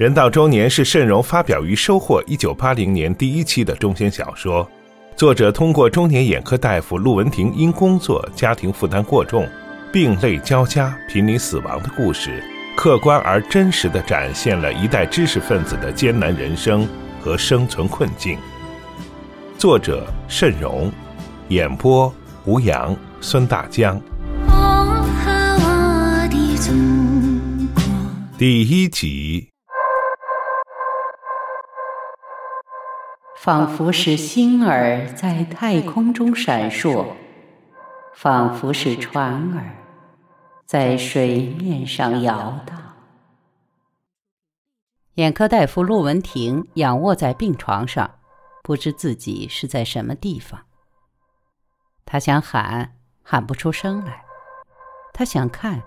[0.00, 4.66] 人到中年是慎荣发表于《收获》一九八零年第一期的中篇小说。
[5.14, 9.46] 作者通过中年眼科大夫陆文婷因工作、家庭负担过重，
[9.92, 12.42] 病累交加、濒临死亡的故事，
[12.74, 16.88] 客观而真实地展现了一代知识分子的艰难人生
[17.20, 18.38] 和生存困境。
[19.58, 20.90] 作者慎荣，
[21.48, 22.10] 演播
[22.46, 24.00] 吴阳、孙大江。
[28.38, 29.46] 第一集。
[33.42, 37.06] 仿佛是星儿在太空中闪烁，
[38.12, 39.76] 仿佛是船儿
[40.66, 42.78] 在水面上摇荡。
[45.14, 48.10] 眼科大夫陆文婷仰卧在病床上，
[48.62, 50.60] 不知自己是在什么地方。
[52.04, 54.12] 他想喊，喊不出声来；
[55.14, 55.82] 他想看，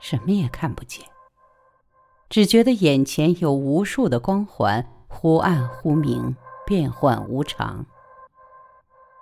[0.00, 1.06] 什么也看不见。
[2.28, 6.34] 只觉得眼前有无数的光环，忽暗忽明。
[6.66, 7.86] 变幻无常，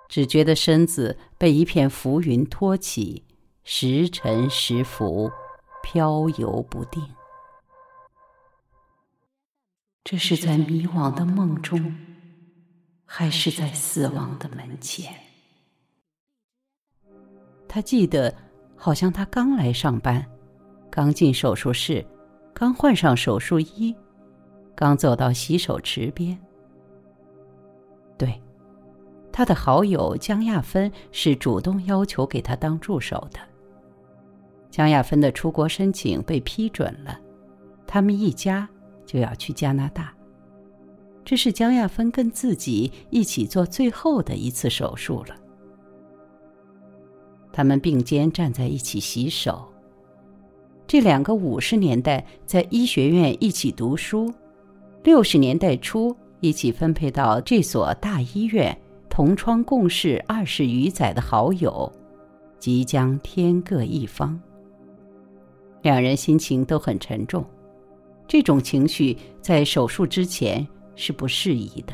[0.09, 3.23] 只觉得身子被一片浮云托起，
[3.63, 5.31] 时沉时浮，
[5.83, 7.01] 飘游不定。
[10.03, 11.95] 这是在迷惘的梦中，
[13.05, 15.13] 还是在死亡的门前？
[17.67, 18.33] 他记得，
[18.75, 20.25] 好像他刚来上班，
[20.89, 22.05] 刚进手术室，
[22.53, 23.95] 刚换上手术衣，
[24.75, 26.39] 刚走到洗手池边。
[28.17, 28.41] 对，
[29.31, 33.39] 他的好友江亚芬是主动要求给他当助手的。
[34.69, 37.19] 江亚芬的出国申请被批准了，
[37.85, 38.67] 他们一家
[39.05, 40.13] 就要去加拿大。
[41.23, 45.35] 这是江亚芬跟自己一起做最后的一次手术了。
[47.51, 49.67] 他们并肩站在一起洗手。
[50.85, 54.31] 这两个五十年代在医学院一起读书，
[55.03, 56.15] 六十年代初。
[56.41, 58.77] 一起分配到这所大医院，
[59.09, 61.91] 同窗共事二十余载的好友，
[62.59, 64.39] 即将天各一方。
[65.81, 67.43] 两人心情都很沉重，
[68.27, 71.93] 这种情绪在手术之前是不适宜的。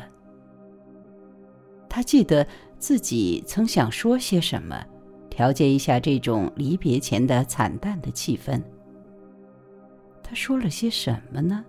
[1.88, 2.46] 他记得
[2.78, 4.82] 自己曾想说些什么，
[5.28, 8.60] 调节一下这种离别前的惨淡的气氛。
[10.22, 11.64] 他说了些什么呢？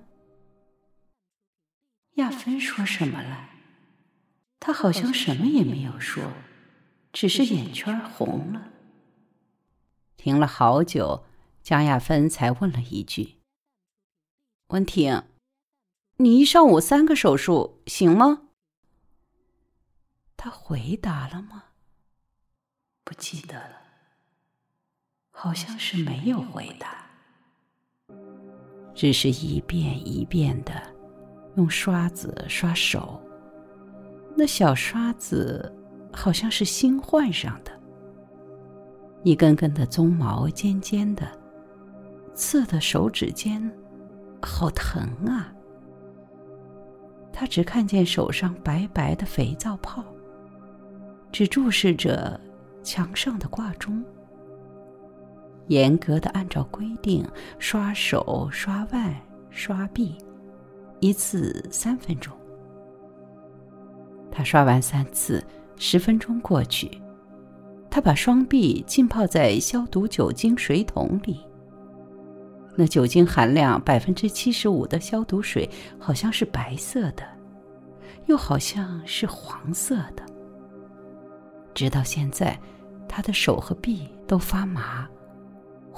[2.18, 3.51] 亚芬说什么了？
[4.59, 6.23] 他好像什么也没有说，
[7.13, 8.72] 只是眼圈红了。
[10.16, 11.24] 停了好久，
[11.62, 13.38] 江亚芬才问了一句
[14.74, 15.22] ：“文婷，
[16.16, 18.47] 你一上午三个手术行吗？”
[20.35, 21.66] 他回答了吗？
[23.03, 23.84] 不记得了。
[25.39, 27.05] 好像是没有回答，
[28.95, 30.73] 只是一遍一遍的
[31.57, 33.21] 用刷子刷手。
[34.35, 35.71] 那小刷子
[36.11, 37.71] 好像是新换上的，
[39.21, 41.27] 一根根的鬃毛尖尖的，
[42.33, 43.71] 刺的手指尖
[44.41, 45.53] 好疼啊！
[47.31, 50.03] 他只看见手上白白的肥皂泡，
[51.31, 52.41] 只注视着
[52.81, 54.03] 墙上的挂钟。
[55.67, 57.25] 严格的按照规定
[57.59, 59.16] 刷手、刷腕、
[59.50, 60.17] 刷臂，
[61.00, 62.35] 一次三分钟。
[64.31, 65.44] 他刷完三次，
[65.77, 66.89] 十分钟过去，
[67.89, 71.39] 他把双臂浸泡在消毒酒精水桶里。
[72.75, 75.67] 那酒精含量百分之七十五的消毒水，
[75.97, 77.23] 好像是白色的，
[78.27, 80.23] 又好像是黄色的。
[81.73, 82.59] 直到现在，
[83.09, 85.09] 他的手和臂都发麻。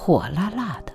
[0.01, 0.93] 火辣辣的，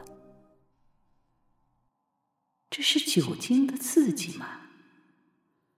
[2.71, 4.47] 这是酒精的刺激吗？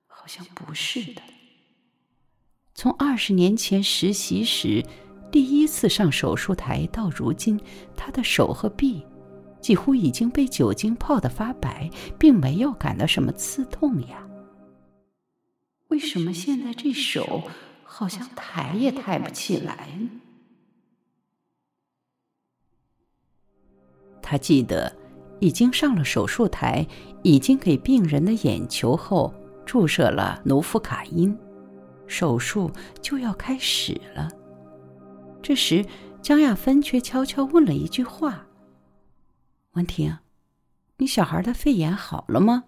[0.07, 1.21] 好像不是的。
[2.73, 4.81] 从二十年前实习时
[5.33, 7.61] 第一次上手术台到如今，
[7.97, 9.05] 他的手和臂
[9.61, 14.25] 几乎已经被酒精泡得发白，并没有感到什么刺痛呀。
[15.89, 17.43] 为什么现在这手
[17.83, 20.09] 好像抬也抬不起来呢？
[24.29, 24.93] 他记得，
[25.39, 26.85] 已经上了手术台，
[27.23, 29.33] 已经给病人的眼球后
[29.65, 31.39] 注射了奴夫卡因，
[32.09, 32.69] 手术
[33.01, 34.29] 就要开始了。
[35.41, 35.87] 这时，
[36.21, 38.49] 江亚芬却悄悄问了一句话
[39.75, 40.19] ：“文婷，
[40.97, 42.65] 你小孩的肺炎好了吗？”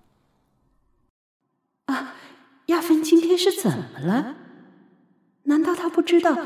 [1.86, 2.14] 啊，
[2.66, 4.36] 亚芬今天是怎么了？
[5.42, 6.38] 难道他不知道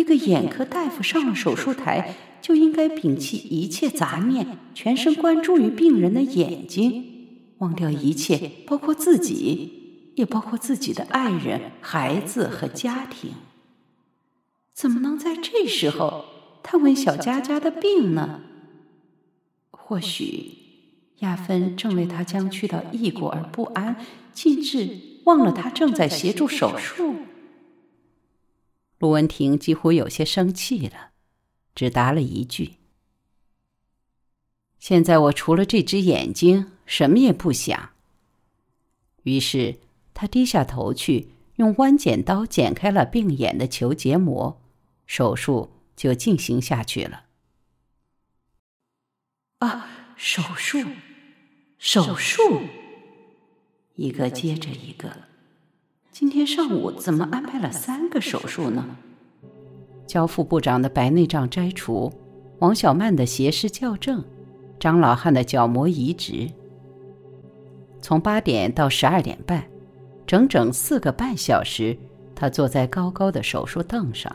[0.00, 7.04] 一个眼科大夫上了手术台，就应该摒弃一切杂念，全神贯注于病人的眼睛，
[7.58, 13.32] 忘掉一切，包括自己，也包括自己的爱人、孩子和家庭。
[14.72, 16.24] 怎么能在这时候
[16.62, 18.40] 探问小佳佳的病呢？
[19.70, 20.52] 或许
[21.18, 23.96] 亚芬正为他将去到异国而不安，
[24.32, 24.88] 尽至
[25.24, 27.16] 忘了他正在协助手术。
[29.00, 31.12] 陆文婷几乎有些生气了，
[31.74, 32.76] 只答了一句
[34.78, 37.92] ：“现在我除了这只眼睛，什么也不想。”
[39.24, 39.78] 于是
[40.12, 44.60] 他低下头去，用弯剪刀剪开了病眼的球结膜。
[45.06, 47.24] 手术就进行下去了。
[49.60, 50.86] 啊，手术，
[51.78, 52.42] 手术，
[53.94, 55.29] 一个接着一个。
[56.12, 58.84] 今天上午怎么安排了三个手术呢？
[60.06, 62.12] 交副部长的白内障摘除，
[62.58, 64.22] 王小曼的斜视校正，
[64.78, 66.50] 张老汉的角膜移植。
[68.02, 69.64] 从八点到十二点半，
[70.26, 71.96] 整整四个半小时，
[72.34, 74.34] 他坐在高高的手术凳上。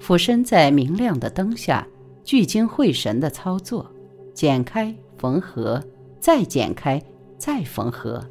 [0.00, 1.86] 俯身在明亮的灯下，
[2.24, 3.90] 聚精会神地操作，
[4.32, 5.82] 剪开、缝合，
[6.18, 7.00] 再剪开、
[7.36, 8.26] 再缝合。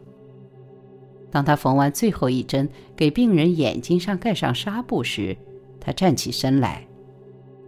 [1.34, 5.36] 当他缝完最后一针，给病人眼睛上盖上纱布时，
[5.80, 6.88] 他站起身来，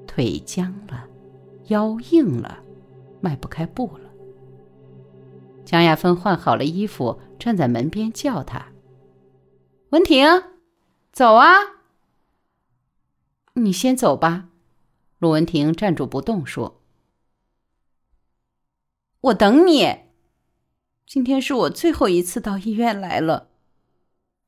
[0.05, 1.07] 腿僵了，
[1.69, 2.59] 腰硬了，
[3.21, 4.11] 迈不开步了。
[5.65, 8.67] 江亚芬换好了衣服，站在门边叫他
[9.89, 10.27] ：“文婷，
[11.11, 11.55] 走啊！”
[13.57, 14.49] 你先走吧，
[15.17, 16.81] 陆文婷站住不动说
[19.21, 20.01] ：“我等你。
[21.07, 23.49] 今天是我最后一次到医院来了。”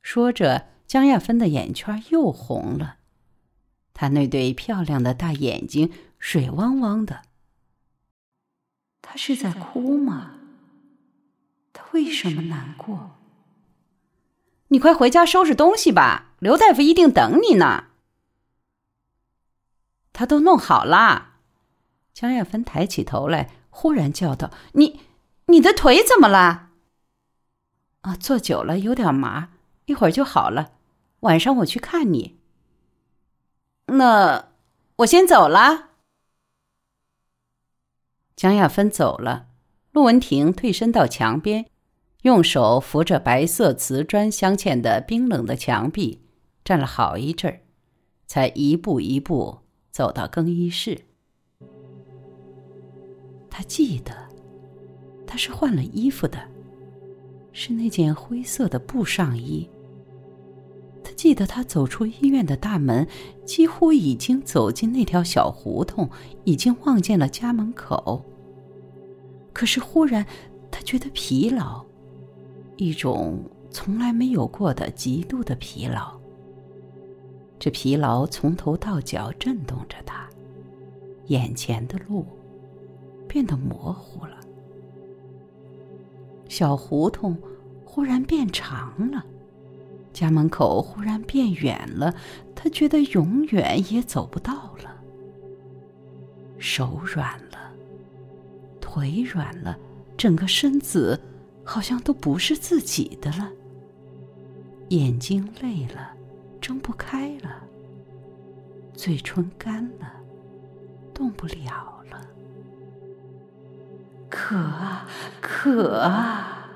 [0.10, 2.96] 说着，江亚芬的眼圈又红了，
[3.94, 7.24] 她那对漂亮的大眼睛水汪汪的。
[9.02, 10.36] 她是在哭吗？
[11.74, 13.18] 她为什么难过？
[14.70, 17.88] 你快回家收拾东西吧，刘大夫一定等你呢。
[20.14, 21.40] 他都弄好了，
[22.14, 25.02] 江亚芬抬起头来，忽然叫道：“你，
[25.48, 26.70] 你的腿怎么了？”
[28.08, 29.50] 啊，坐久了有点麻，
[29.88, 30.74] 一会儿就好了。
[31.22, 32.38] 晚上我去看你。
[33.88, 34.52] 那
[34.98, 35.90] 我先走了。
[38.36, 39.48] 江亚芬走了，
[39.92, 41.66] 陆文婷退身到墙边，
[42.22, 46.22] 用手扶着白色瓷砖镶嵌的冰冷的墙壁，
[46.64, 47.62] 站了好一阵儿，
[48.28, 49.60] 才一步一步。
[49.90, 51.06] 走到更衣室，
[53.50, 54.14] 他记得，
[55.26, 56.38] 他是换了衣服的，
[57.52, 59.68] 是那件灰色的布上衣。
[61.18, 63.06] 记得他走出医院的大门，
[63.44, 66.08] 几乎已经走进那条小胡同，
[66.44, 68.24] 已经望见了家门口。
[69.52, 70.24] 可是忽然，
[70.70, 71.84] 他觉得疲劳，
[72.76, 76.16] 一种从来没有过的极度的疲劳。
[77.58, 80.30] 这疲劳从头到脚震动着他，
[81.26, 82.24] 眼前的路
[83.28, 84.38] 变得模糊了。
[86.48, 87.36] 小胡同
[87.84, 89.26] 忽然变长了，
[90.18, 92.16] 家门口忽然变远了，
[92.56, 94.96] 他觉得永远也走不到了。
[96.58, 97.72] 手软了，
[98.82, 99.78] 腿软了，
[100.18, 101.20] 整个身子
[101.64, 103.52] 好像都不是自己的了。
[104.90, 106.14] 眼睛累了。
[106.60, 107.64] 睁不开了，
[108.94, 110.12] 嘴唇干了，
[111.14, 112.20] 动不了了。
[114.28, 115.08] 渴啊，
[115.40, 116.70] 渴啊！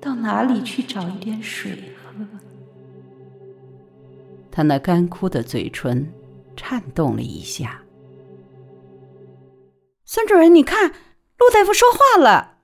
[0.00, 2.05] 到哪里去找一点水喝？
[4.56, 6.10] 他那干枯的嘴唇
[6.56, 7.78] 颤动了一下。
[10.06, 12.54] 孙主任，你看，陆大夫说话了。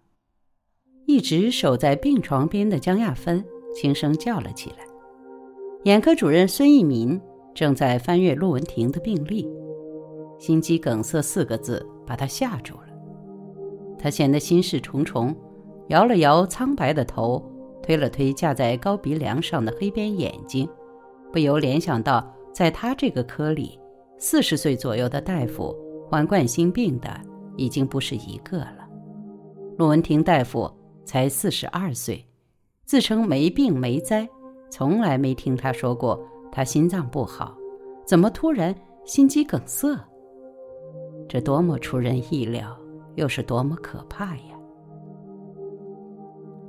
[1.04, 3.44] 一直守在病床边的江亚芬
[3.74, 4.76] 轻声叫了起来。
[5.84, 7.20] 眼科主任孙一民
[7.54, 9.46] 正在翻阅陆文婷的病历，
[10.38, 12.86] 心肌梗塞四个字把他吓住了。
[13.98, 15.36] 他显得心事重重，
[15.88, 17.44] 摇了摇苍白的头，
[17.82, 20.66] 推了推架在高鼻梁上的黑边眼睛，
[21.32, 23.78] 不由联想到，在他这个科里，
[24.18, 25.74] 四十岁左右的大夫
[26.08, 27.08] 患冠心病的
[27.56, 28.86] 已经不是一个了。
[29.78, 30.70] 陆文婷大夫
[31.04, 32.22] 才四十二岁，
[32.84, 34.28] 自称没病没灾。
[34.70, 36.18] 从来没听他说过
[36.50, 37.56] 他心脏不好，
[38.06, 38.74] 怎么突然
[39.04, 39.98] 心肌梗塞？
[41.28, 42.78] 这多么出人意料，
[43.14, 44.58] 又是多么可怕呀！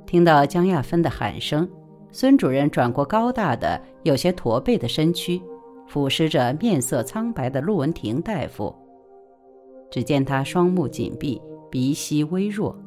[0.06, 1.68] 听到江亚芬的喊声，
[2.14, 5.42] 孙主任转过高大的、有些驼背的身躯，
[5.88, 8.72] 俯视着面色苍白的陆文婷大夫。
[9.90, 12.78] 只见他双目紧闭，鼻息微弱，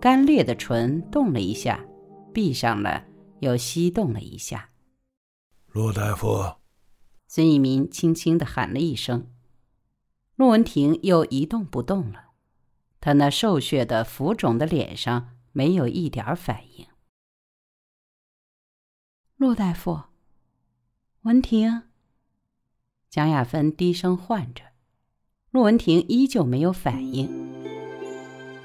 [0.00, 1.84] 干裂的唇动了一下，
[2.32, 3.04] 闭上了，
[3.38, 4.70] 又吸动了一下。
[5.70, 6.54] 陆大夫，
[7.28, 9.28] 孙一民轻轻的喊了一声，
[10.34, 12.30] 陆文婷又一动不动了，
[13.00, 16.84] 他那瘦削的、浮肿的脸上没有一点反应。
[19.44, 20.00] 陆大夫，
[21.24, 21.82] 文婷。
[23.10, 24.62] 蒋亚芬低声唤着，
[25.50, 27.28] 陆文婷依旧没有反应。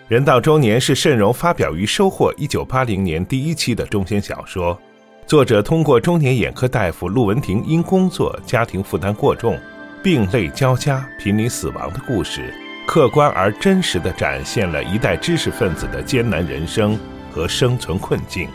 [0.07, 4.79] 人到中年是慎荣发表于《收获》一九八零年第一期的中篇小说。
[5.27, 9.59] 作者通过中年眼科大夫陆文婷因工作、家庭负担过重，
[10.01, 12.53] 病累交加、濒临死亡的故事，
[12.87, 16.97] 客观而真实地展现了一代知识分子的艰难人生
[17.33, 18.47] 和生存困境。